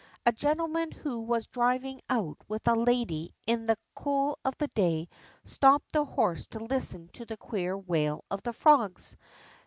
[0.25, 5.09] A gentleman who was driving out with a lady in the cool of the day
[5.43, 9.15] stopped the horse to listen to the queer wail of the frogs.